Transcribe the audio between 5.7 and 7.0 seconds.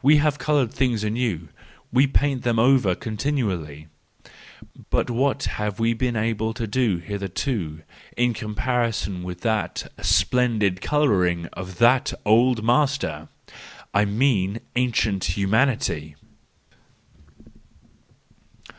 we been able to do